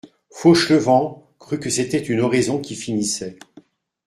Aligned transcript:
Fauchelevent 0.31 1.29
crut 1.37 1.59
que 1.61 1.69
c'était 1.69 1.99
une 1.99 2.21
oraison 2.21 2.59
qui 2.59 2.75
finissait. 2.75 3.37